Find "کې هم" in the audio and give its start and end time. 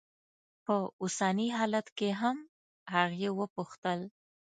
1.97-2.37